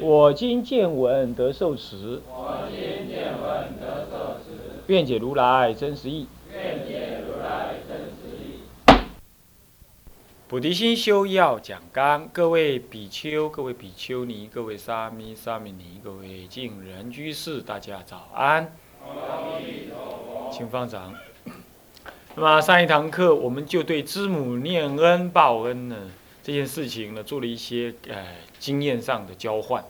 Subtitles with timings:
[0.00, 2.20] 我今见闻得受持。
[4.86, 6.26] 愿解如来真实义。
[10.46, 18.72] 菩提心修要讲纲，各位比丘、各位比丘尼、各位沙弥、沙弥尼、各位敬人居士，大家早安。
[20.50, 21.12] 请放掌。
[22.34, 25.96] 那么上一堂课，我们就对知母念恩报恩呢
[26.42, 28.26] 这件事情呢，做了一些呃
[28.58, 29.84] 经验上的交换。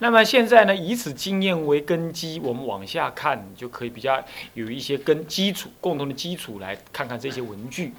[0.00, 7.92] 那么现在呢，以此经验为根基，我们往下看，就可以比较有一些根基础、共同的基础，来看看这些文句。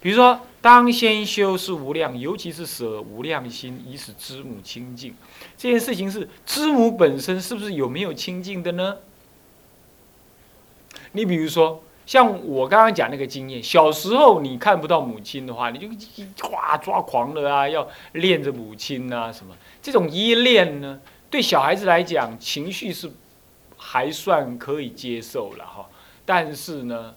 [0.00, 5.14] 比如说，当先修是无量，尤其是舍无量心，以使知母清净。
[5.56, 8.96] 这件事情是知母本身是不是有没有清净的呢？
[11.12, 15.88] 你比如说，像我刚刚讲那个经验，小时候你看不到母亲的话，你就
[16.50, 19.56] 哇抓狂了啊，要恋着母亲啊什么？
[19.80, 23.10] 这种依恋呢，对小孩子来讲，情绪是
[23.78, 25.88] 还算可以接受了哈。
[26.26, 27.14] 但是呢，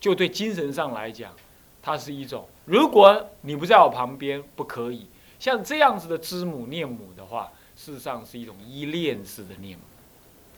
[0.00, 1.32] 就对精神上来讲，
[1.80, 5.06] 它是一种，如果你不在我旁边，不可以
[5.38, 9.84] 像这样子的知母念母的话，事实上是一种依恋式的念母，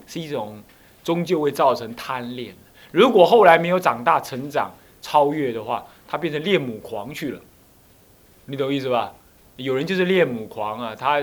[0.07, 0.63] 是一种
[1.05, 2.55] 终究会造成贪恋。
[2.93, 7.41] 如果后来没有长大成长超越的话，他变成恋母狂去了，
[8.47, 9.15] 你懂意思吧？
[9.57, 11.23] 有人就是恋母狂啊，他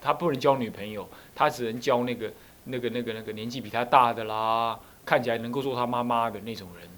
[0.00, 2.32] 他不能交女朋友，他只能交那个
[2.64, 6.88] 那个那个那个年纪比他大的啦，看起来能够做他妈妈的那种人，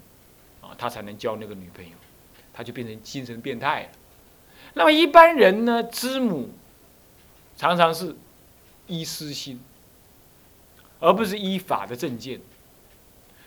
[0.61, 1.91] 啊，他才能交那个女朋友。
[2.55, 3.89] 他就变成精神变态了。
[4.75, 6.51] 那么一般人呢，知母
[7.57, 8.15] 常常是
[8.85, 9.59] 依私心，
[10.99, 12.39] 而不是依法的正见。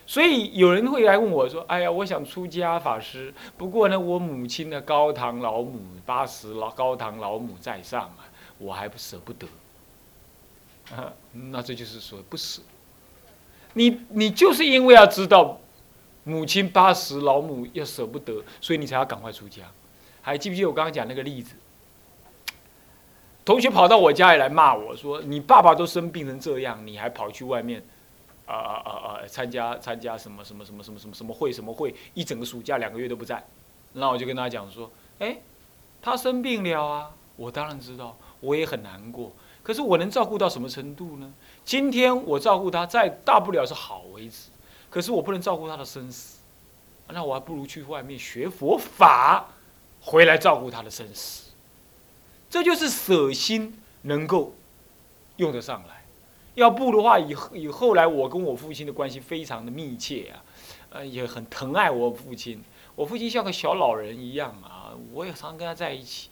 [0.06, 8.24] 所以有人会来问我说：“哎呀，我想出家法师，不过呢，我母亲的高堂老母八十老高堂老母在上啊，
[8.58, 9.46] 我还不舍不得。”
[10.96, 12.62] 啊，那这就是说不舍。
[13.74, 15.58] 你你就是因为要知道。
[16.28, 19.62] 母亲八十，老母要舍不得，所以你才要赶快出家。
[20.22, 21.54] 还记不记得我刚刚讲那个例子？
[23.44, 27.80] 同学跑到我家里来骂我说：“你爸爸都生病成这样，你还跑去外面，
[28.46, 31.94] 啊啊啊啊，参加参加什么什么什么什么什么什么会什么会？
[32.14, 33.44] 一整个暑假两个月都不在。”
[33.92, 34.90] 那我就跟他讲说
[35.20, 35.38] ：“哎，
[36.00, 39.32] 他生病了啊，我当然知道，我也很难过。
[39.62, 41.32] 可是我能照顾到什么程度呢？
[41.64, 44.50] 今天我照顾他，再大不了是好为止。”
[44.88, 46.38] 可是我不能照顾他的生死，
[47.08, 49.48] 那我还不如去外面学佛法，
[50.00, 51.50] 回来照顾他的生死。
[52.48, 54.54] 这就是舍心能够
[55.36, 56.05] 用得上来。
[56.56, 60.42] 要不的话，以以后来我跟我父亲的关系非常的密切啊，
[60.90, 62.62] 呃，也很疼爱我父亲。
[62.94, 66.30] 我父亲像个小老人一样啊，我也常跟他在一起，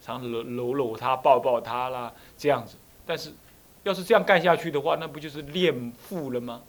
[0.00, 2.76] 常搂搂搂他、抱抱他啦，这样子。
[3.04, 3.32] 但是，
[3.82, 6.62] 要是这样干下去的话，那不就是恋父了吗？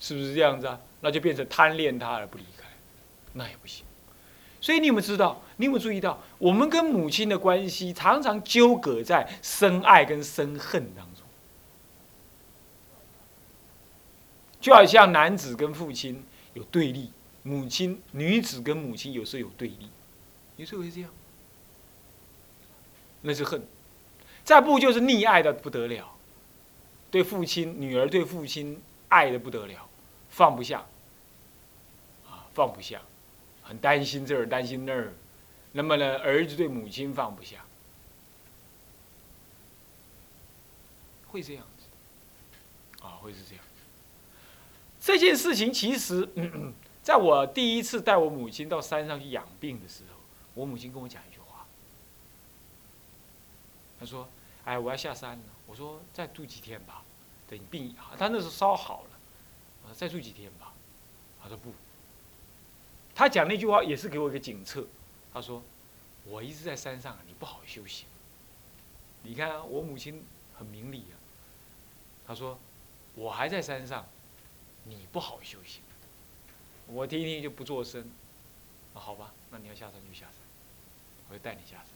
[0.00, 0.80] 是不是这样子啊？
[1.00, 2.64] 那就变成贪恋他而不离开，
[3.34, 3.84] 那也不行。
[4.60, 5.40] 所以你有没有知道？
[5.58, 11.11] 你有没有注意到，我们跟母亲的关系常常纠葛在深爱跟深恨当中，
[14.62, 16.24] 就好像男子跟父亲
[16.54, 17.10] 有对立，
[17.42, 19.90] 母亲女子跟母亲有时候有对立，
[20.56, 21.10] 有时候会这样，
[23.22, 23.66] 那是恨。
[24.44, 26.16] 再不就是溺爱的不得了，
[27.10, 29.88] 对父亲女儿对父亲爱的不得了。
[30.30, 30.86] 放不下，
[32.26, 33.02] 啊，放不下，
[33.62, 35.12] 很担心这儿，担心那儿。
[35.72, 37.64] 那么呢，儿子对母亲放不下，
[41.26, 43.64] 会这样子，啊，会是这样。
[45.02, 46.28] 这件事情其实，
[47.02, 50.16] 在我第一次带我母亲到山上去养病的时候，
[50.54, 51.66] 我母亲跟我讲一句话，
[53.98, 54.28] 她说
[54.64, 57.02] ：“哎，我要下山了。”我说：“再住几天吧，
[57.48, 59.08] 等病好。”她那时候烧好了。
[59.82, 60.72] 我说再住几天吧，
[61.42, 61.72] 他说不。
[63.12, 64.86] 他讲那句话也是给我一个警策。
[65.34, 65.60] 他说
[66.24, 68.04] ：“我一直在山上，你不好休息。
[69.24, 70.24] 你看我母亲
[70.56, 71.18] 很明理啊。”
[72.24, 72.56] 他说
[73.16, 74.06] ：“我还在山上，
[74.84, 75.80] 你不好休息。”
[76.88, 78.04] 我听听就不做声。
[78.94, 80.34] 那好吧，那你要下山就下山，
[81.30, 81.86] 我就带你下山。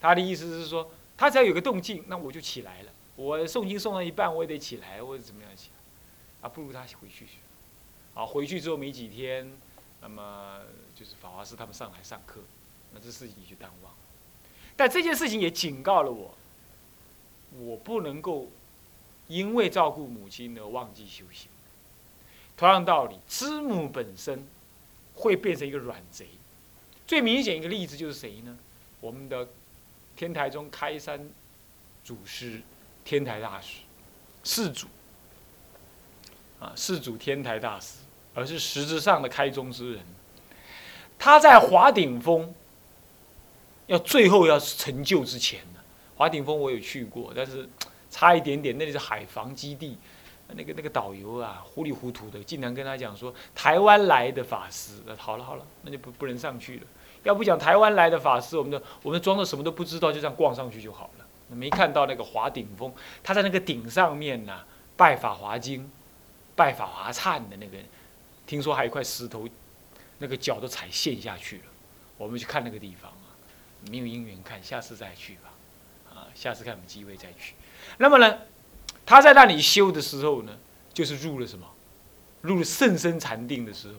[0.00, 7.38] 他的意思是说，他只要有个动静，那我就起来了，我诵经诵到一半，我也得起来，或者怎么样起来，啊，不如他回去去。
[8.14, 9.52] 啊，回去之后没几天，
[10.00, 10.60] 那么
[10.94, 12.40] 就是法华师他们上来上课，
[12.92, 13.98] 那这事情就淡忘了。
[14.76, 16.34] 但这件事情也警告了我，
[17.52, 18.48] 我不能够
[19.28, 21.50] 因为照顾母亲而忘记修行。
[22.56, 24.46] 同样道理，知母本身
[25.14, 26.26] 会变成一个软贼。
[27.06, 28.56] 最明显一个例子就是谁呢？
[29.00, 29.46] 我们的
[30.16, 31.28] 天台中开山
[32.04, 32.60] 祖师，
[33.04, 33.80] 天台大师，
[34.44, 34.86] 世祖
[36.60, 37.98] 啊，世祖天台大师，
[38.34, 40.02] 而是实质上的开宗之人。
[41.18, 42.54] 他在华顶峰
[43.86, 45.80] 要最后要成就之前呢，
[46.16, 47.68] 华顶峰我有去过，但是
[48.10, 49.98] 差一点点，那里是海防基地。
[50.48, 56.86] 那个那个导游啊，糊里糊涂的，竟然跟他讲说台湾来的法师，好了好了，那就不不能上去了。
[57.22, 61.26] 要不讲台湾来的法师，我们的我们装作什么都不知道，就这样逛上去就好了。
[61.48, 62.92] 没看到那个华顶峰，
[63.22, 64.60] 他在那个顶上面呢，
[64.96, 65.90] 拜法华经，
[66.54, 67.78] 拜法华忏的那个，
[68.46, 69.48] 听说还有一块石头，
[70.18, 71.64] 那个脚都踩陷下去了。
[72.18, 73.32] 我们去看那个地方啊，
[73.90, 75.52] 没有因缘看，下次再去吧。
[76.14, 77.54] 啊，下次看有机会再去。
[77.98, 78.38] 那么呢？
[79.06, 80.52] 他在那里修的时候呢，
[80.92, 81.66] 就是入了什么？
[82.42, 83.94] 入了甚深禅定的时候，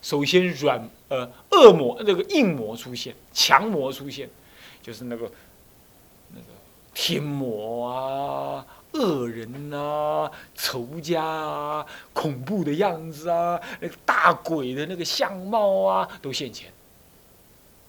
[0.00, 4.28] 首先软呃恶魔那个硬魔出现，强魔出现，
[4.82, 5.30] 就是那个
[6.30, 6.46] 那个
[6.94, 16.72] 天魔啊、恶人啊、仇家啊、恐怖的样子啊、那个大鬼的那个相貌啊，都现前，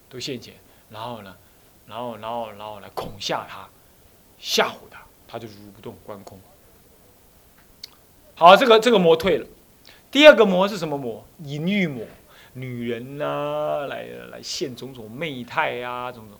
[0.09, 0.53] 都现前。
[0.89, 1.33] 然后呢，
[1.87, 3.69] 然后然后然后来恐吓他，
[4.37, 6.37] 吓唬他，他就如不动观空。
[8.41, 9.45] 好，这个这个魔退了。
[10.09, 11.23] 第二个魔是什么魔？
[11.43, 12.03] 淫欲魔，
[12.53, 16.39] 女人呐，来来现种种媚态啊，种种，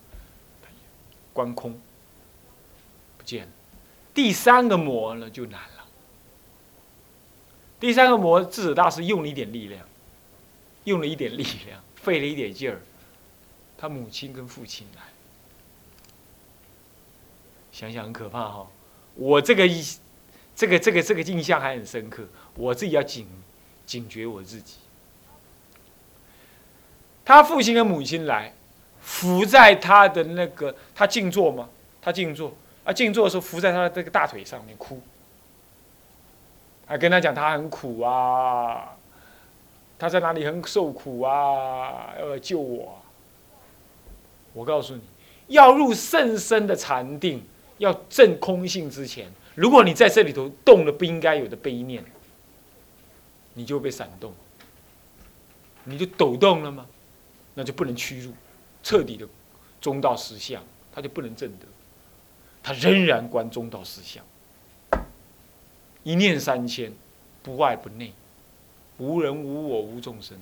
[1.32, 1.80] 观空，
[3.20, 3.52] 不见了。
[4.16, 5.86] 第三个魔呢就难了。
[7.80, 9.86] 第三个魔，智者大师用了一点力量，
[10.86, 12.82] 用了一点力量，费了一点劲儿，
[13.78, 15.04] 他母亲跟父亲来，
[17.72, 18.68] 想想很可怕哈。
[19.14, 19.86] 我这个一。
[20.56, 22.24] 这个这个这个印象还很深刻，
[22.56, 23.28] 我自己要警
[23.86, 24.76] 警觉我自己。
[27.24, 28.54] 他父亲跟母亲来，
[29.00, 31.70] 伏在他的那个他静坐吗？
[32.02, 32.54] 他静坐
[32.84, 35.00] 啊，静坐的时候伏在他的这个大腿上面哭，
[36.86, 38.96] 还跟他讲他很苦啊，
[40.00, 43.02] 他在哪里很受苦啊，要来救我。
[44.54, 45.02] 我告诉你，
[45.48, 47.44] 要入甚深的禅定，
[47.78, 49.32] 要证空性之前。
[49.56, 52.04] 如果你在这里头动了不应该有的悲念，
[53.54, 54.34] 你就被闪动，
[55.84, 56.88] 你就抖动了吗？
[57.54, 58.34] 那就不能屈入，
[58.82, 59.28] 彻底的
[59.82, 60.64] 中道实相，
[60.94, 61.66] 他就不能证得，
[62.64, 64.24] 他仍然观中道实相，
[66.04, 66.94] 一念三千，
[67.44, 68.14] 不外不内，
[69.00, 70.40] 无人无我无众生，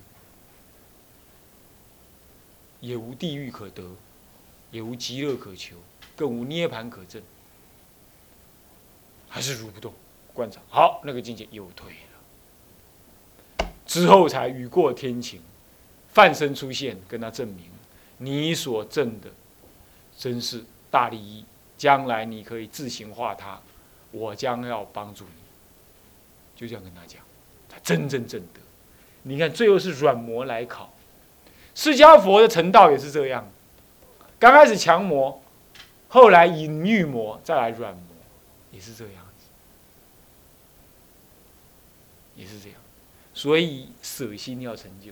[2.79, 3.83] 也无地狱可得，
[4.69, 5.77] 也无极乐可求，
[6.15, 7.23] 更无涅盘可证。
[9.29, 9.93] 还是如不动，
[10.33, 11.91] 观察好那个境界又退
[13.59, 15.39] 了，之后才雨过天晴，
[16.09, 17.65] 梵身出现跟他证明，
[18.17, 19.29] 你所证的
[20.17, 21.45] 真是大利益，
[21.77, 23.61] 将来你可以自行化他，
[24.11, 27.21] 我将要帮助你，就这样跟他讲，
[27.69, 28.59] 他真正正得。
[29.23, 30.91] 你看最后是软磨来考，
[31.75, 33.47] 释迦佛的成道也是这样，
[34.39, 35.41] 刚开始强磨，
[36.07, 38.03] 后来隐喻磨，再来软磨。
[38.79, 39.47] 也是这样子，
[42.33, 42.79] 也是这样，
[43.33, 45.11] 所以舍心要成就。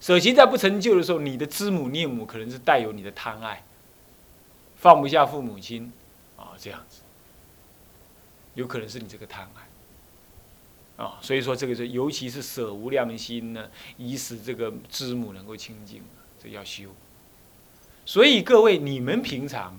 [0.00, 3.62] 舍心在不成就的时候，你的知母念母可能是带有你的贪爱，
[4.78, 5.92] 放不下父母亲，
[6.36, 7.02] 啊，这样子，
[8.54, 16.02] 有可能是你这个贪爱，啊，所以说这个是，尤其是舍无量心呢，以使这个知母能够清净，
[16.42, 16.90] 这要修。
[18.04, 19.78] 所以各位，你们平常。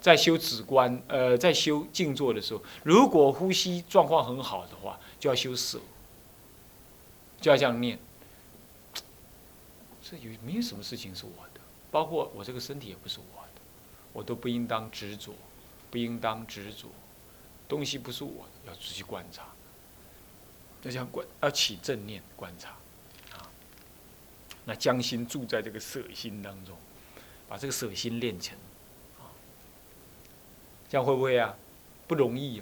[0.00, 5.78] 在修止观，呃，在修静坐的时候，如果呼吸状况很好的话，就要修舍，
[7.40, 7.98] 就要这样念。
[10.02, 11.60] 这有没有什么事情是我的？
[11.90, 13.60] 包括我这个身体也不是我的，
[14.12, 15.34] 我都不应当执着，
[15.90, 16.88] 不应当执着，
[17.68, 19.42] 东西不是我的，要仔细观察，
[20.82, 22.70] 要这样观，要起正念观察，
[23.36, 23.46] 啊，
[24.64, 26.76] 那将心住在这个舍心当中，
[27.46, 28.56] 把这个舍心练成。
[30.90, 31.54] 这样会不会啊？
[32.08, 32.60] 不容易。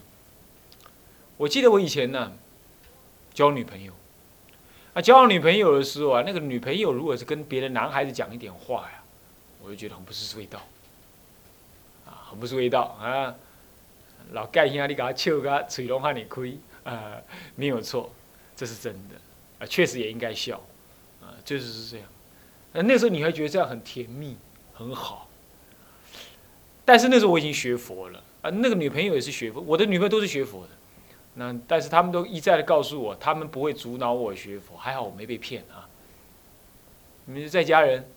[1.39, 2.31] 我记得我以前呢，
[3.33, 3.95] 交女朋友，
[4.93, 9.03] 啊，交女朋友的时候啊，那个女朋友如果是跟别的男孩子讲一点话呀，
[9.63, 10.61] 我就觉得很不是味道，
[12.05, 13.35] 啊，很不是味道啊。
[14.33, 17.15] 老盖兄，你给他笑个嘴拢喊你亏啊，
[17.55, 18.13] 没有错，
[18.55, 19.15] 这是真的
[19.59, 20.61] 啊，确实也应该笑
[21.23, 22.07] 啊，确实是这样。
[22.73, 24.37] 那那时候你还觉得这样很甜蜜，
[24.75, 25.28] 很好。
[26.89, 30.71] 但是那时候我已经学佛了啊，那个女朋友也是学佛，我的女朋友都是学佛的。
[31.35, 35.85] 那但是他们都一再的告诉我，他们不会阻挠我学佛，还好我没被骗啊。
[37.27, 38.09] 你们在家人，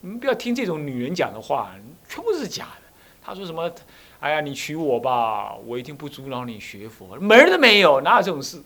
[0.00, 1.74] 你们不要听这种女人讲的话，
[2.08, 2.82] 全部是假的。
[3.20, 3.68] 她说什么？
[4.20, 8.62] 哎呀，你娶我吧，我一定不阻挠你学佛，门儿都没有，哪有这种事？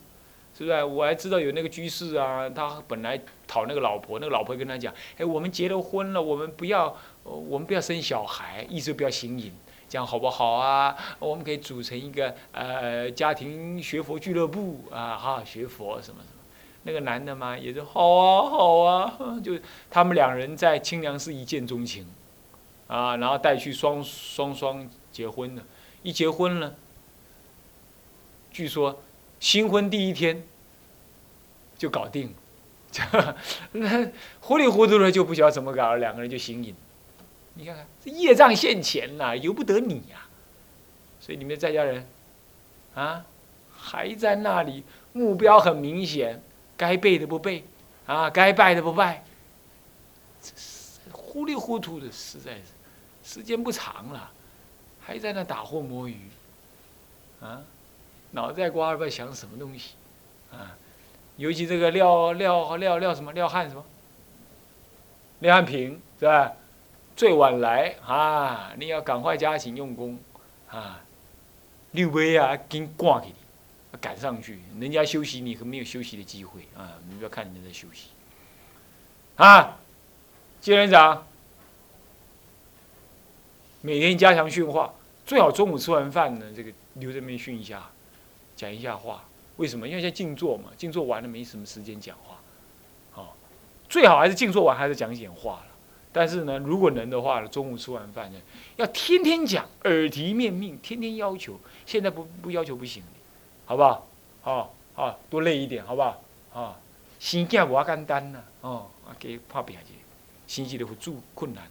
[0.55, 0.83] 是不是？
[0.83, 6.95] 我还知道有那个居士啊，他本来讨那个老婆，那个老婆跟他讲，哎，我们结了婚了，我们不要，
[7.27, 9.51] 我们不要生小孩，意思不要行淫，
[9.89, 10.95] 这样好不好啊？
[11.19, 16.41] 我们可以组成一个呃家庭学佛俱乐部啊，好好学佛什么什么。
[16.83, 22.07] 那个男的嘛，也是好啊好啊，就他们两人在清凉寺一见钟情，
[22.87, 24.89] 啊，然后带去双双双。
[25.09, 25.63] 结婚了，
[26.03, 26.75] 一结婚了，
[28.51, 29.01] 据说
[29.39, 30.43] 新婚第一天
[31.75, 32.35] 就搞定，
[33.71, 36.75] 那糊里糊涂的就不晓得怎么搞，两个人就行淫。
[37.57, 40.27] 你看看这业障现前呐，由不得你呀。
[41.19, 42.05] 所以你们在家人
[42.93, 43.25] 啊，
[43.75, 46.41] 还在那里，目标很明显，
[46.77, 47.65] 该背的不背，
[48.05, 49.23] 啊，该拜的不拜，
[50.41, 52.63] 这是糊里糊涂的，实在是
[53.23, 54.31] 时间不长了。
[55.01, 56.17] 还在那打货摸鱼，
[57.41, 57.63] 啊，
[58.31, 59.95] 脑袋瓜不知道想什么东西，
[60.51, 60.77] 啊，
[61.37, 63.83] 尤其这个廖廖廖廖什么廖汉什么，
[65.39, 66.53] 廖汉平是吧？
[67.17, 70.19] 最晚来啊，你要赶快加紧用功，
[70.69, 71.01] 啊，
[71.93, 73.33] 六杯啊，给你挂给你，
[73.99, 76.93] 赶上去，人家休息你可没有休息的机会啊！
[77.09, 78.09] 你不要看人家在休息，
[79.37, 79.79] 啊，
[80.61, 81.25] 接连长。
[83.81, 84.93] 每天加强训话，
[85.25, 87.89] 最好中午吃完饭呢，这个留在那边训一下，
[88.55, 89.23] 讲一下话。
[89.55, 89.87] 为什么？
[89.87, 92.37] 因为现在静坐嘛，静坐完了没什么时间讲话。
[93.11, 93.35] 好，
[93.89, 95.65] 最好还是静坐完还是讲一点话了。
[96.11, 98.39] 但是呢，如果能的话，中午吃完饭呢，
[98.75, 101.59] 要天天讲，耳提面命，天天要求。
[101.85, 103.03] 现在不不要求不行，
[103.65, 104.07] 好不好？
[104.41, 106.21] 好，好多累一点，好不好？
[106.53, 106.79] 啊，
[107.19, 109.93] 生囝无简单呐，哦，啊，给怕别去，
[110.47, 111.67] 生起来会助困难。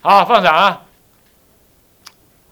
[0.00, 0.86] 好，放上啊！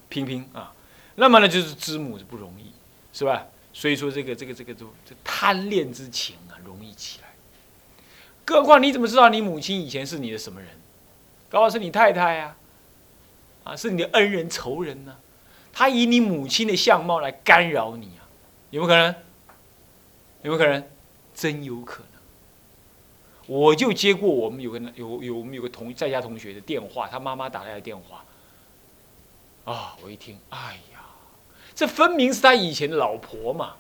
[0.09, 0.73] 拼拼啊，
[1.17, 2.73] 那么呢，就是知母是不容易，
[3.13, 3.47] 是吧？
[3.73, 7.28] 所以说这个这个这个都这贪恋之情啊，容易起来。
[8.49, 10.71] 更何况你怎么知道你母亲以前是你的什么人？
[11.51, 12.57] 搞不好是你太太呀，
[13.63, 15.15] 啊，是你的恩人仇人呢？
[15.71, 18.25] 他以你母亲的相貌来干扰你啊，
[18.71, 19.15] 有没有可能？
[20.41, 20.83] 有没有可能？
[21.35, 22.09] 真有可能。
[23.47, 28.25] 我就接过我们有个有有我们有个同在家同学的电话，他妈妈打来的电话。
[29.71, 29.95] 啊！
[30.03, 31.05] 我一听，哎呀，
[31.75, 33.75] 这分明是他以前的老婆嘛！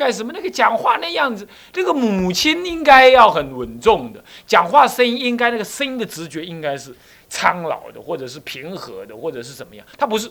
[0.00, 0.32] 干什么？
[0.32, 6.96] 那个讲话那样子，这个母亲应该要很稳重的，讲话声音应该那个声音的直觉应该是
[7.28, 9.86] 苍老的，或者是平和的，或者是怎么样？
[9.98, 10.30] 他不是。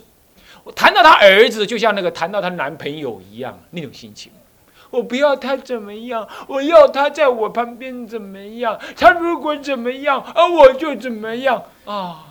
[0.63, 4.31] 我谈到他儿子，就像那个谈到她男朋友一样那种心情。
[4.89, 8.77] 我不要他怎么样，我要他在我旁边怎么样？
[8.97, 12.25] 他如果怎么样，啊，我就怎么样啊！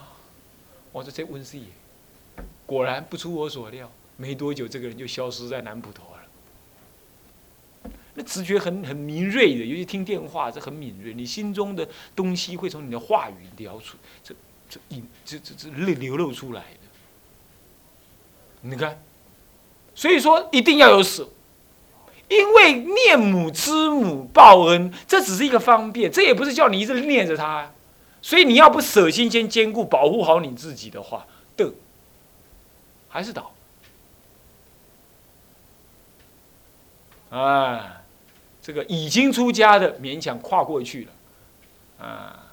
[0.90, 1.64] 我说这温室也。
[2.66, 6.17] 果然不出我所料，没多久这个人就消失在南浦头了。
[8.18, 14.34] 那直觉很很敏锐的，尤其听电话是很敏锐，你心中的东西会从你的话语聊出，这
[14.68, 16.80] 这引这这这流流露出来的。
[18.62, 19.00] 你看，
[19.94, 21.28] 所以说一定要有舍，
[22.28, 27.72] 因为念母之母报恩，这只是一个方便，这也不是叫你一直念着他。
[28.20, 31.24] 所以你要不舍心先兼顾保护好你自己的话，
[31.56, 31.72] 的。
[33.10, 33.52] 还是倒，
[37.30, 37.97] 啊，
[38.68, 42.44] 这个已经出家的勉强跨过去了，啊，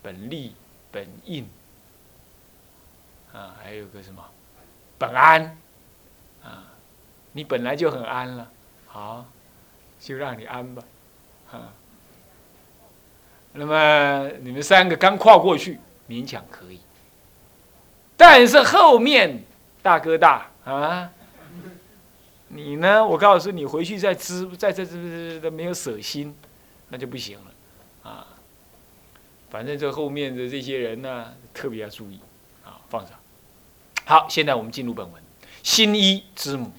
[0.00, 0.54] 本利
[0.90, 1.46] 本印，
[3.30, 4.24] 啊，还有个什么？
[4.96, 5.58] 本安，
[6.42, 6.64] 啊，
[7.32, 8.50] 你本来就很安了，
[8.86, 9.26] 好，
[10.00, 10.82] 就让你安吧，
[11.52, 11.68] 啊，
[13.52, 16.80] 那么你们三个刚跨过去，勉强可以。
[18.16, 19.44] 但是后面
[19.82, 21.12] 大哥大啊，
[22.54, 23.04] 你呢？
[23.04, 26.32] 我告诉你，回去再知，再这这这没有舍心，
[26.88, 28.28] 那就不行了啊。
[29.50, 32.20] 反正这后面的这些人呢，特别要注意
[32.64, 33.18] 啊，放上。
[34.04, 35.20] 好，现在我们进入本文。
[35.64, 36.70] 新一之母，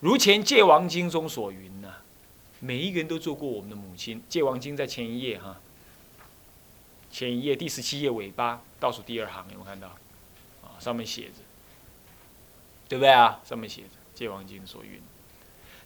[0.00, 1.92] 如前《戒王经》中所云呢，
[2.60, 4.18] 每一个人都做过我们的母亲。
[4.28, 5.60] 《戒王经》在前一页哈，
[7.10, 9.88] 前一页第十七页尾巴倒数第二行，有没有看到？
[10.62, 11.34] 啊上面写着
[12.88, 13.40] ：“对不对啊？
[13.44, 15.00] 上面写着《戒王经》所云：“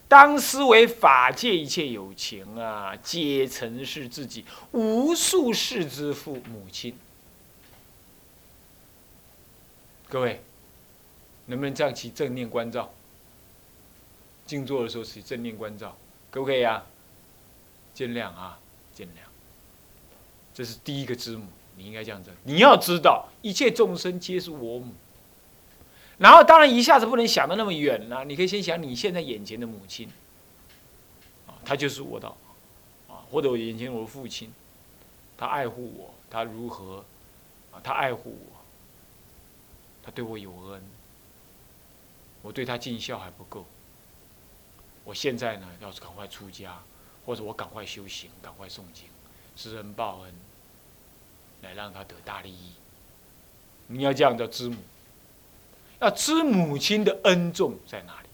[0.06, 6.94] 当思为法界一切有情啊，皆曾是自己无数世之父母亲。”
[10.08, 10.42] 各位，
[11.46, 12.92] 能不能这样起正念关照？
[14.46, 15.96] 静坐的时候起正念关照，
[16.30, 16.86] 可不可以啊？
[17.92, 18.58] 见谅啊，
[18.94, 19.20] 见谅。
[20.54, 22.30] 这是第一个之母，你应该这样子。
[22.44, 24.94] 你要知道，一切众生皆是我母。
[26.18, 28.24] 然后，当然一下子不能想的那么远了。
[28.24, 30.10] 你可以先想你现在眼前的母亲，
[31.46, 32.26] 啊，他就是我的，
[33.08, 34.52] 啊，或者我眼前我的父亲，
[35.36, 37.04] 他爱护我，他如何，
[37.70, 38.60] 啊，他爱护我，
[40.02, 40.82] 他对我有恩，
[42.42, 43.64] 我对他尽孝还不够。
[45.04, 46.82] 我现在呢，要是赶快出家，
[47.24, 49.04] 或者我赶快修行，赶快诵经，
[49.54, 50.34] 知恩报恩，
[51.62, 52.72] 来让他得大利益。
[53.86, 54.76] 你要这样叫知母。
[56.00, 58.28] 要知母亲的恩重在哪里？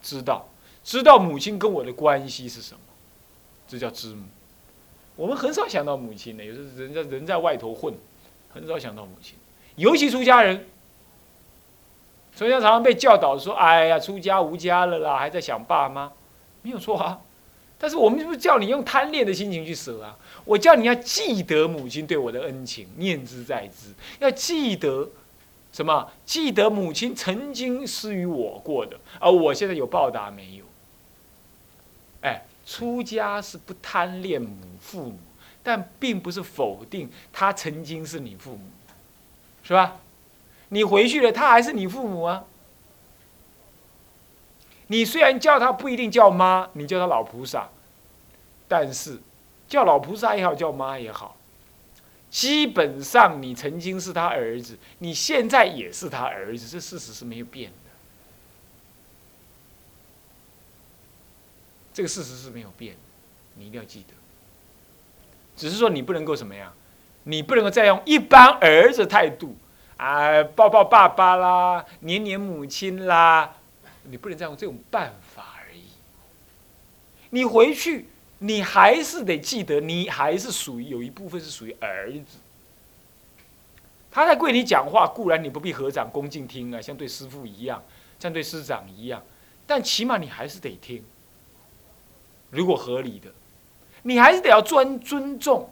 [0.00, 0.48] 知道，
[0.84, 2.80] 知道母亲跟我的关系是什么？
[3.66, 4.22] 这叫知母。
[5.16, 7.92] 我们很少想到母亲的，有时候人在人在外头混，
[8.52, 9.34] 很少想到母亲。
[9.74, 10.66] 尤其出家人，
[12.36, 16.12] 出家常常被教导说：“哎呀，出家无家了啦，还在想爸妈。”
[16.62, 17.20] 没有错啊。
[17.78, 20.16] 但是我们是不是叫你用贪恋的心情去舍啊？
[20.44, 25.10] 我叫你要记得母亲对我的恩情，念之在之，要记得。
[25.76, 26.10] 什么？
[26.24, 30.64] 记得母亲曾经施于我过的，而我现在有报答没有？
[32.22, 35.18] 哎，出家是不贪恋母父母，
[35.62, 38.62] 但并不是否定他曾经是你父母，
[39.62, 39.98] 是吧？
[40.70, 42.44] 你回去了，他还是你父母啊。
[44.86, 47.68] 你虽然叫他不一定叫妈，你叫他老菩萨，
[48.66, 49.18] 但是
[49.68, 51.35] 叫老菩萨也好，叫妈也好。
[52.30, 57.76] 基本上，你曾经是他儿子，你现在也是他儿子，这事实是没有变的。
[61.94, 62.94] 这个事实是没有变，
[63.54, 64.08] 你一定要记得。
[65.56, 66.74] 只是说你不能够什么样，
[67.22, 69.56] 你不能够再用一般儿子态度
[69.96, 73.56] 啊，抱抱爸爸啦，黏黏母亲啦，
[74.02, 75.84] 你不能再用这种办法而已。
[77.30, 78.08] 你回去。
[78.38, 82.38] 你还是得记得，你还是属于有一部分是属于儿子。
[84.10, 87.82] 他在跪你讲话，固然你不必合掌恭敬听啊，像对师父一样，
[88.18, 89.22] 像对师长一样，
[89.66, 91.04] 但起码你还是得听。
[92.50, 93.30] 如果合理的，
[94.02, 95.68] 你还是得要尊尊重。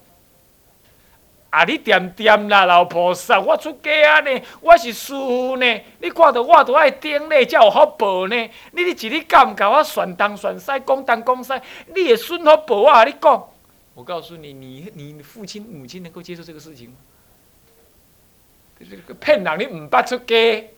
[1.54, 1.62] 啊！
[1.62, 5.80] 你点点啦，老菩萨，我出家呢，我是师傅呢。
[6.00, 8.36] 你看到我都爱顶呢，才有好报呢。
[8.72, 11.52] 你你一日敢甲我旋东旋西，讲东讲西，
[11.94, 13.04] 你也顺好报啊！
[13.04, 13.48] 你讲，
[13.94, 16.96] 我告诉你，你你父亲母亲能够接受这个事情吗？
[19.20, 20.70] 骗人，你唔捌出家。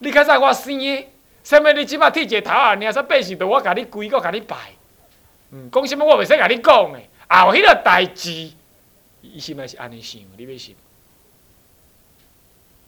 [0.00, 1.08] 你较早我生的，
[1.42, 2.74] 什么你即马剃一头啊？
[2.74, 4.54] 你说八十度，我甲你跪，我甲你拜。
[5.52, 8.50] 嗯，讲什么我袂使甲你讲的，后迄个代志。
[9.22, 10.76] 一心还是安尼想，你别信，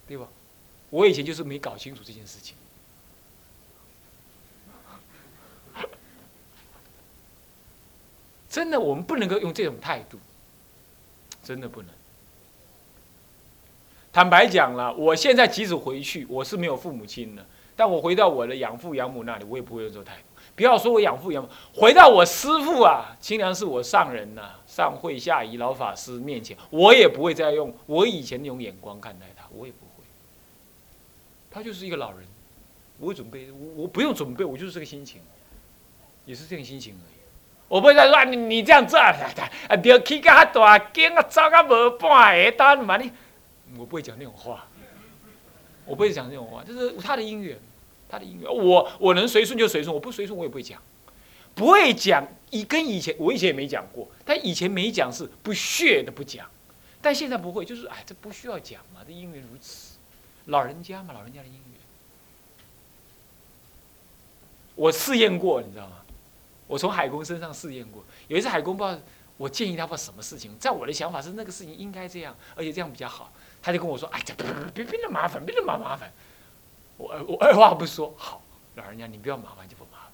[0.06, 0.28] 对吧？
[0.90, 2.56] 我以前就是没搞清楚这件事情。
[8.48, 10.18] 真的，我们不能够用这种态度，
[11.44, 11.90] 真的不能。
[14.12, 20.22] 坦白讲了，我现在即使回去，我是没有父母亲的，但我回到我的养父养母那里，我也不会用这种态度。
[20.56, 30.04] 不要说我养父养母，回到我师父啊，清凉是我上人呐，上会下仪老法师面前，我也不会再用我以前那种眼光看待他，我也不会。
[31.50, 32.20] 他就是一个老人，
[32.98, 35.22] 我准备，我不用准备，我就是这个心情，
[36.26, 37.18] 也是这个心情而已。
[37.66, 39.14] 我不会再说你你这样做啊，
[39.68, 43.10] 啊，要起个大惊啊，走个无半下单嘛你，
[43.78, 44.66] 我不会讲那种话，
[45.86, 47.58] 我不会讲那种话，就是他的因缘。
[48.10, 50.82] 他的音乐，我我能随顺就随顺，我不随顺我也不会讲，
[51.54, 52.26] 不会讲。
[52.50, 56.50] 以跟以前我以前也没讲过，但以前没讲是不屑的不讲，
[57.00, 59.96] 但现在不会，就是哎，这不需要讲嘛，这因缘如此，
[60.46, 61.78] 老人家嘛，老人家的音乐，
[64.74, 65.98] 我试验过，你知道吗？
[66.66, 68.98] 我从海公身上试验过，有一次海公不知道
[69.36, 76.12] 我建议他做什么事情，在我的想法是那个事情应该这样，而且这样比较好，他就跟我说，哎，这别别别那麻烦，别那么麻烦。
[77.00, 78.42] 我我二话不说，好，
[78.74, 80.12] 老人家你不要麻烦就不麻烦。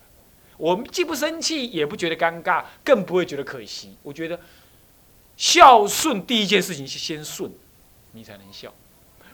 [0.57, 3.97] 我们既不生气，也不觉得尴尬，更不会觉得可惜。
[4.05, 4.39] 我觉得
[5.37, 7.51] 孝顺第一件事情是先顺，
[8.13, 8.73] 你才能孝。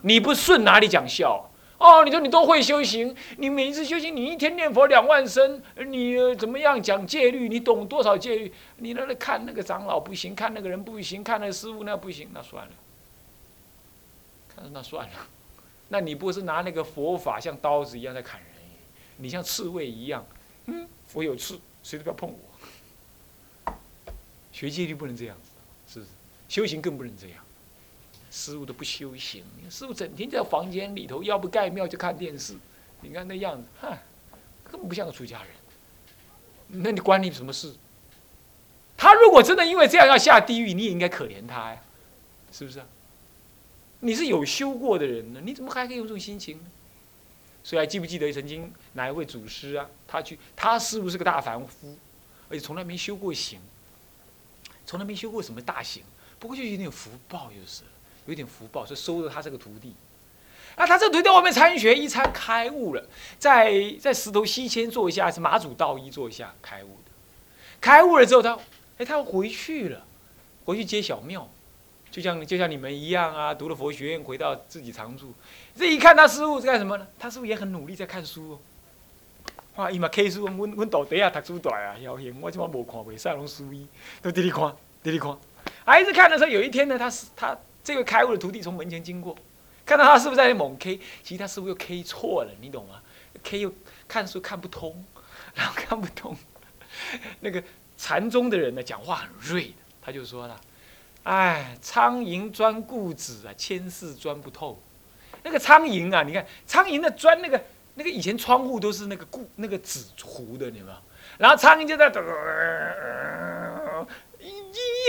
[0.01, 1.51] 你不顺哪里讲孝？
[1.79, 7.49] 哦，你说你都会修行，你每一次修行，你一天念佛两万声，你怎么样讲戒律？
[7.49, 8.55] 你懂多少戒律？
[8.77, 12.73] 你那看那个长老不行，看那个人不行，看那个师傅那不行，那算了。
[14.55, 15.13] 看那算了。
[15.93, 18.49] 那你不是拿那个佛法像刀子一样在砍人，
[19.19, 20.25] 你像刺猬一样，
[20.65, 23.75] 嗯，我有刺，谁都不要碰我。
[24.51, 25.51] 学戒律不能这样子，
[25.93, 26.11] 是不是？
[26.49, 27.45] 修行更不能这样。
[28.31, 32.57] 师傅都不修行，师傅整天在房间里头，要不盖庙就看电视，
[33.03, 33.99] 你看那样子，哈，
[34.65, 36.83] 根本不像个出家人。
[36.83, 37.75] 那你关你什么事？
[38.97, 41.83] 他如果真的因为这样要下地狱，你也应该可怜他呀，
[42.51, 42.87] 是不是啊？
[44.05, 46.65] 你是有修过的人呢，你怎么还可以有这种心情呢？
[47.63, 49.87] 所以还记不记得曾经哪一位祖师啊？
[50.09, 51.97] 他去，他师傅是个大凡夫，
[52.49, 53.61] 而且从来没修过行，
[54.85, 56.03] 从来没修过什么大行，
[56.41, 57.83] 不过就有点福报就是，
[58.27, 59.95] 有点福报，所以收了他这个徒弟。
[60.77, 63.07] 那他这徒弟在外面参学，一参开悟了，
[63.39, 67.11] 在在石头西迁坐一下，是马祖道一坐一下开悟的。
[67.81, 68.59] 开悟了之后，他。
[68.99, 70.05] 哎，他要回去了，
[70.67, 71.49] 回去接小庙，
[72.13, 75.33] 就像就像你们一样啊，读了佛学院回到自己常住。
[75.75, 77.07] 这一看他师傅是干什么呢？
[77.19, 78.59] 他师傅也很努力在看书哦。
[79.77, 83.87] 哇，伊嘛 K 书，阮阮到底下读书大啊，妖行，我即马无看过，赛龙书衣
[84.21, 85.35] 都滴滴看，滴滴看。
[85.87, 89.35] 还是看的时候，有一天呢，他是他这个开悟的徒弟从门前经过，
[89.87, 93.01] 看到他师傅在那猛 K，其实他师傅又 K 错了，你懂吗
[93.43, 93.73] ？K 又
[94.07, 95.03] 看书看不通，
[95.55, 96.37] 然后看不通，
[97.41, 97.63] 那个。
[97.95, 100.61] 禅宗的人呢，讲话很锐的，他就说了
[101.25, 104.83] ：“哎，苍蝇钻固纸啊，千事钻不透。
[105.45, 107.63] 那个苍蝇啊，你看苍蝇的钻那个
[107.95, 110.99] 那个以前窗户都是那个固那个纸糊的，你知道吗
[111.39, 112.11] 然后苍蝇就在
[114.41, 114.51] 硬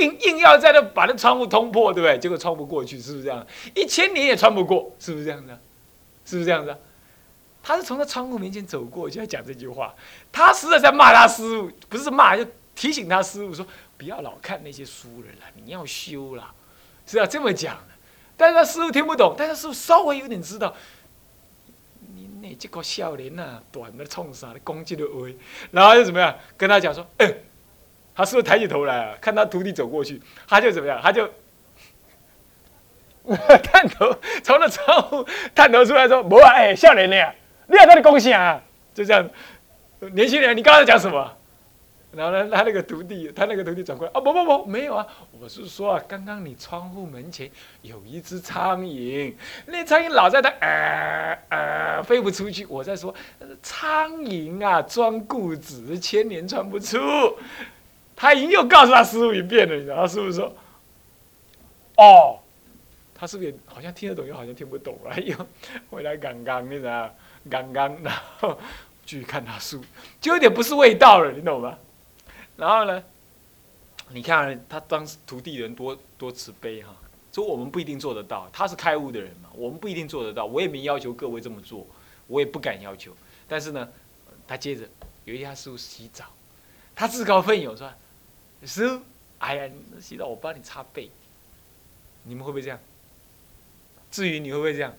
[0.01, 2.19] 硬硬要在那把那窗户通破，对不对？
[2.19, 3.45] 结果穿不过去，是不是这样？
[3.73, 5.57] 一千年也穿不过，是不是这样子？
[6.25, 6.75] 是不是这样子？
[7.63, 9.95] 他是从那窗户面前走过，就在讲这句话。
[10.31, 12.45] 他实在在骂他师傅，不是骂就。”
[12.75, 13.63] 提醒他师傅说
[14.03, 16.53] ：“不要老看那些书了啦，你要修啦，
[17.05, 17.93] 是要这么讲的。”
[18.35, 20.75] 但是他师傅听不懂，但是师傅稍微有点知道。
[22.13, 25.37] 你那这个少年呐，短的冲啥的攻击的威，
[25.71, 27.33] 然后就怎么样跟他讲说：“嗯。”
[28.13, 30.99] 他师傅抬起头来啊，看他徒弟走过去，他就怎么样？
[31.01, 31.25] 他就
[33.63, 34.13] 探头
[34.43, 37.15] 从那窗户探头出来说：“不啊，哎，少年呢？
[37.67, 38.61] 你在这里恭喜啊？”
[38.93, 39.29] 就这样，
[40.11, 41.37] 年轻人，你刚才讲什么？
[42.15, 45.05] 然后呢，他那个徒弟，他那个徒弟转过来，啊不不不，没有啊，
[45.39, 47.49] 我是说啊，刚刚你窗户门前
[47.81, 49.33] 有一只苍蝇，
[49.65, 52.65] 那苍蝇老在那呃呃飞不出去。
[52.67, 53.13] 我在说，
[53.61, 56.97] 苍蝇啊，装固子，千年穿不出。
[58.15, 60.05] 他已经又告诉他师傅一遍了，你知道？
[60.07, 60.53] 师傅说，
[61.97, 62.39] 哦，
[63.15, 65.19] 他是不是好像听得懂，又好像听不懂了？
[65.19, 65.35] 又
[65.89, 67.13] 回来刚刚，你知道？
[67.49, 68.57] 刚刚，然后
[69.05, 69.83] 继续看他书，
[70.21, 71.77] 就有点不是味道了，你懂吗？
[72.55, 73.03] 然后呢？
[74.09, 76.93] 你看他当徒弟人多多慈悲哈，
[77.31, 81.87] 说我们不一定做得到，他是开悟的人嘛，我们不一定做得到，我也没要求各位这么做，
[82.27, 83.15] 我也不敢要求。
[83.47, 83.89] 但是呢，
[84.45, 84.83] 他接着
[85.25, 86.25] 有一天他师傅洗澡，
[86.93, 87.89] 他自告奋勇说
[88.65, 89.01] ：“师傅，
[89.39, 91.09] 哎呀，洗澡我帮你擦背。”
[92.23, 92.77] 你们会不会这样？
[94.11, 94.93] 至于你会不会这样？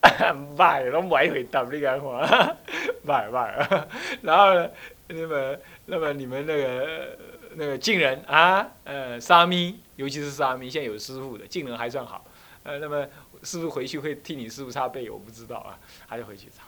[0.56, 2.24] 拜，拢买回答你讲话，
[3.04, 3.88] 拜拜。
[4.22, 4.70] 然后呢？
[5.08, 7.18] 那么，那么你们那个
[7.54, 12.26] 那个净人啊，呃，沙弥，尤其是沙弥，现在有师傅的净人还算好，
[12.62, 13.06] 呃，那么
[13.42, 16.62] 师傅回去会替你师傅擦背，我不知道啊，他就回去擦。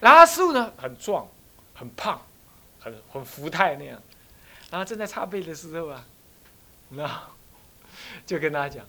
[0.00, 1.26] 然后师傅呢，很壮，
[1.74, 2.24] 很胖，
[2.78, 4.00] 很很福态那样，
[4.70, 6.06] 然后正在擦背的时候啊，
[6.90, 7.22] 那
[8.24, 8.86] 就跟他讲，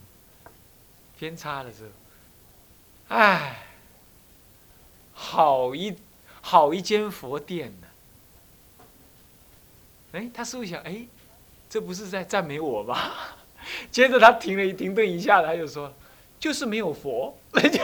[1.17, 3.63] 边擦的时候，哎，
[5.13, 5.95] 好一
[6.41, 7.87] 好一间佛殿呢。
[10.13, 11.05] 哎，他是不是想，哎，
[11.69, 12.97] 这不是在赞美我吗？
[13.91, 15.93] 接着他停了一停顿一下，他就说，
[16.39, 17.37] 就是没有佛。
[17.53, 17.81] 人 家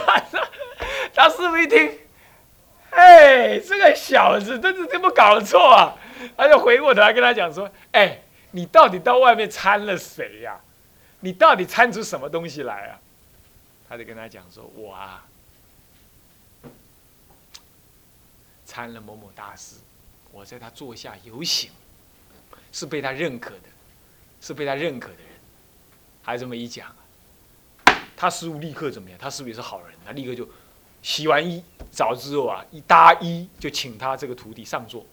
[1.14, 2.00] 他师傅一听，
[2.92, 5.96] 哎，这个小子真是这么搞错啊！
[6.36, 10.60] 他就回过头来跟他讲说，哎，你到底到外面参了谁呀？
[11.20, 13.00] 你到底参出什么东西来啊？
[13.90, 15.26] 他就跟他讲说，我啊，
[18.66, 19.76] 参了某某大师，
[20.32, 21.72] 我在他座下游行。
[22.72, 23.70] 是被他认可的，
[24.42, 25.26] 是被他认可的人，
[26.24, 26.88] 还这么一讲，
[28.16, 29.18] 他师傅立刻怎么样？
[29.20, 30.48] 他师傅也是好人，他立刻就
[31.02, 35.06] 洗完衣澡之后啊，一搭衣就请他这个徒弟上座。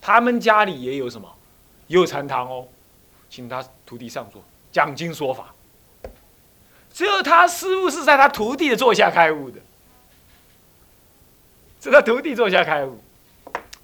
[0.00, 1.34] 他们家里也有什么，
[1.88, 2.68] 也有禅堂哦，
[3.28, 5.54] 请他徒弟上座讲经说法。
[6.92, 9.60] 只有他师傅是在他徒弟的座下开悟的，
[11.80, 13.02] 是他徒弟座下开悟。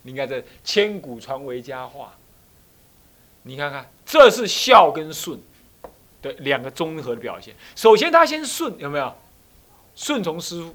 [0.02, 2.14] 你看这千古传为佳话。
[3.50, 5.36] 你看看，这是孝跟顺
[6.22, 7.52] 的两个综合的表现。
[7.74, 9.12] 首先，他先顺，有没有？
[9.96, 10.72] 顺从师傅，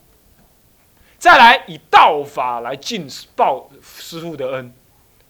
[1.18, 4.74] 再来以道法来尽报师傅的恩，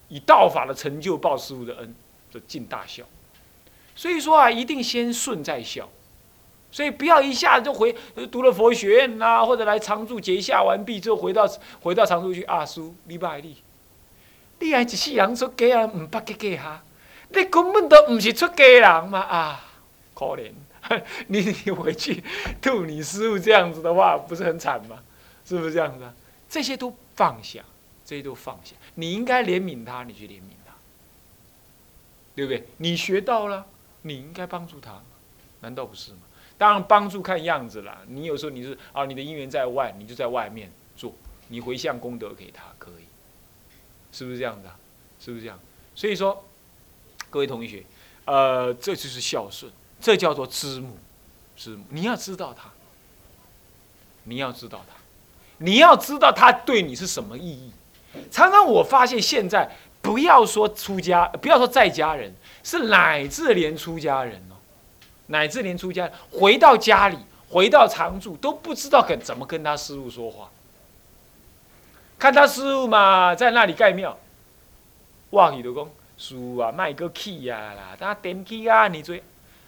[0.08, 1.94] 以道法的成就报师傅的恩，
[2.32, 3.04] 这尽大孝。
[3.96, 5.88] 所以说啊，一定先顺再孝。
[6.72, 7.96] 所以不要一下子就回
[8.32, 11.48] 读了佛学院呐，或者来常住结下完毕之后回到
[11.82, 13.58] 回到常住去阿叔，你拜你，
[14.60, 16.84] 你还一世人出家人唔捌给给哈，
[17.30, 19.66] 你根本都不是出家人嘛啊，
[20.14, 20.52] 可怜，
[21.28, 22.24] 你你回去
[22.62, 25.04] 吐你师傅这样子的话，不是很惨吗？
[25.44, 26.14] 是不是这样子啊？
[26.50, 27.64] 这些都放下，
[28.06, 30.74] 这些都放下，你应该怜悯他，你去怜悯他，
[32.36, 32.68] 对不对？
[32.78, 33.66] 你学到了，
[34.04, 35.02] 你应该帮助他，
[35.62, 36.20] 难道不是吗？
[36.58, 38.02] 当然，帮助看样子啦。
[38.08, 41.14] 你有时候你是啊，你的姻缘在外，你就在外面做，
[41.50, 43.06] 你回向功德给他可以，
[44.12, 44.70] 是不是这样的？
[45.20, 45.60] 是不是这样？
[45.96, 46.46] 所以说，
[47.36, 47.84] 各位同学，
[48.24, 49.70] 呃，这就是孝顺，
[50.00, 50.98] 这叫做知母，
[51.58, 51.84] 知母。
[51.90, 52.70] 你要知道他，
[54.24, 54.96] 你要知道他，
[55.58, 57.74] 你要知道他对你是什么意义。
[58.32, 59.70] 常常我发现现在，
[60.02, 64.56] 不要说出家，不要说在家人，是乃至连出家人哦。
[65.28, 67.18] 乃至连出家回到家里，
[67.50, 70.50] 回到常住都不知道跟怎么跟他师傅说话。
[72.18, 74.18] 看他师傅嘛，在那里盖庙，
[75.32, 75.52] 哇！
[75.52, 79.16] 你的功师傅啊，卖个气啊啦，等下电气啊，你做，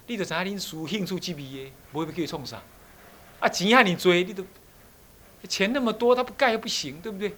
[0.08, 2.62] 你就知影恁师傅兴趣极微的，不会叫伊创啥？
[3.40, 4.44] 啊，钱啊你追，你都
[5.48, 7.36] 钱那么多，他不盖又不行，对不对？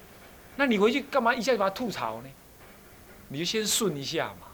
[0.56, 2.30] 那你回去干嘛一下就把他吐槽呢？
[3.30, 4.48] 你就先顺一下嘛。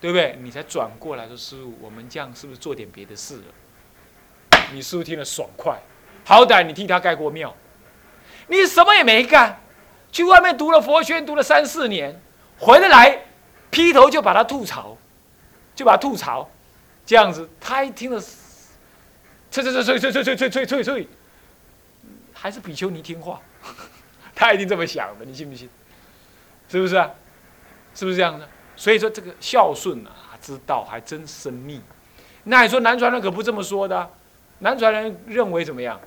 [0.00, 0.38] 对不对？
[0.40, 4.60] 你才转过来说师傅，我们这样是不是做点别的事了？
[4.72, 5.78] 你师傅听了爽快，
[6.24, 7.54] 好歹你替他盖过庙，
[8.46, 9.60] 你什么也没干，
[10.10, 12.18] 去外面读了佛学，读了三四年，
[12.58, 13.24] 回得来
[13.70, 14.96] 劈头就把他吐槽，
[15.74, 16.48] 就把他吐槽，
[17.06, 18.20] 这样子他一听了，
[19.50, 21.08] 催催催催催催催催催催，
[22.32, 23.40] 还是比丘尼听话，
[24.34, 25.68] 他一定这么想的，你信不信？
[26.68, 27.10] 是不是啊？
[27.94, 28.48] 是不是这样的？
[28.76, 31.80] 所以说这个孝顺啊，之道还真深密。
[32.44, 34.10] 那你说南传人可不这么说的，
[34.60, 36.00] 南传人认为怎么样？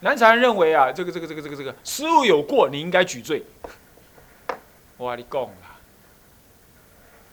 [0.00, 3.44] 南传人认为啊，这个这个这个这个这个师傅有过，你应该举罪。
[4.96, 5.69] 我跟你讲啦，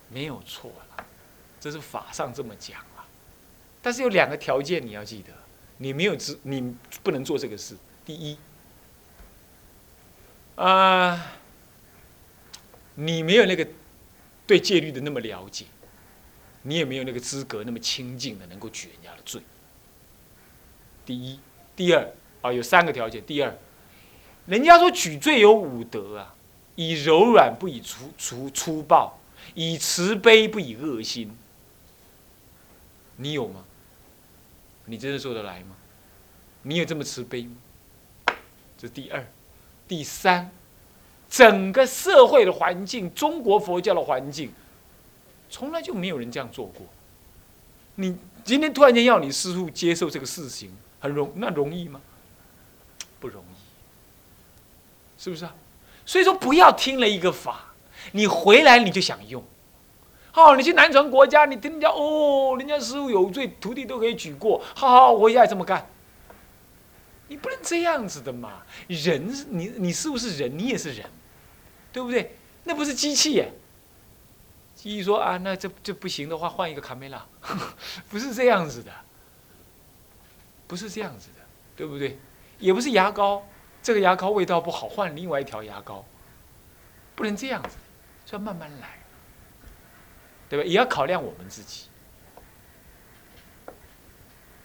[0.10, 1.06] 没有错啦，
[1.60, 3.06] 这是法上这么讲啊。
[3.82, 5.34] 但是有两个条件你要记得，
[5.78, 7.76] 你没有知，你不能做这个事。
[8.06, 8.38] 第一，
[10.56, 11.34] 啊，
[12.96, 13.68] 你没有那个。
[14.48, 15.66] 对戒律的那么了解，
[16.62, 19.42] 你也没有那个资格那么清净的能够举人家的罪。
[21.06, 21.38] 第一，
[21.76, 23.22] 第二啊，有三个条件。
[23.26, 23.54] 第二，
[24.46, 26.34] 人家说举罪有五德啊，
[26.76, 29.20] 以柔软不以粗粗粗暴，
[29.54, 31.36] 以慈悲不以恶心。
[33.18, 33.64] 你有吗？
[34.86, 35.76] 你真的做得来吗？
[36.62, 37.56] 你有这么慈悲吗？
[38.78, 39.26] 这第二，
[39.88, 40.52] 第三。
[41.30, 44.50] 整个社会的环境，中国佛教的环境，
[45.50, 46.88] 从来就没有人这样做过。
[47.96, 50.72] 你今天突然间要你师傅接受这个事情，
[51.02, 52.00] 很容那容易吗？
[53.20, 55.54] 不容易，是不是啊？
[56.06, 57.67] 所以说，不要听了一个法，
[58.12, 59.44] 你回来你就想用。
[60.32, 64.62] 好，你去南传国家，你听人家哦，人家师傅有罪，徒弟都可以举过。
[64.76, 65.88] 好好，我也爱这么干。
[67.28, 68.64] 你不能这样子的嘛！
[68.88, 70.58] 人，你你是不是人？
[70.58, 71.06] 你也是人。
[71.92, 72.36] 对不对？
[72.66, 73.52] 那不是机器耶。
[74.76, 77.26] 机器说啊，那这这不行的话，换一个卡梅拉，
[78.08, 78.92] 不是这样子的，
[80.68, 81.42] 不是这样子的，
[81.76, 82.20] 对不对？
[82.60, 83.44] 也不是牙膏，
[83.82, 86.06] 这个牙膏味道不好，换另外一条牙膏，
[87.16, 87.76] 不能这样子，
[88.36, 89.00] 要慢慢来，
[90.50, 90.66] 对吧？
[90.66, 91.88] 也要考量我们自己。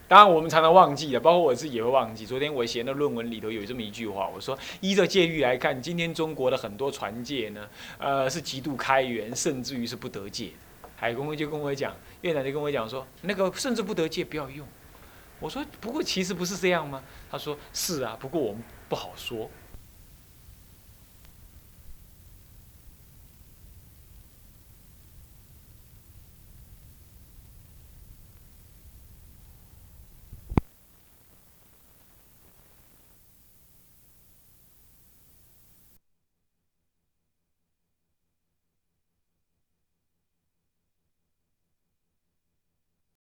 [0.09, 2.27] 当然，我们常常忘记了，包括我自己也会忘记。
[2.27, 10.51] 昨天我写的论文里头有这么一句话，我说：依着戒律来看，今天中国的很多船界呢，呃，是极度开源，甚至于是不得戒。
[10.97, 14.67] 海公就跟我讲，院长就跟我讲说，那个甚至不得戒不要用。
[15.41, 17.03] 我说，不过其实不是这样吗？
[17.31, 19.51] 他说是啊，不过我们不好说。